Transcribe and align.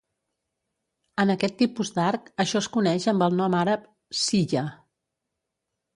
En 1.23 1.33
aquest 1.33 1.57
tipus 1.59 1.91
d'arc, 1.99 2.33
això 2.45 2.63
es 2.65 2.71
coneix 2.79 3.07
amb 3.13 3.27
el 3.29 3.39
nom 3.43 3.59
àrab 3.61 3.87
"siyah". 4.23 4.65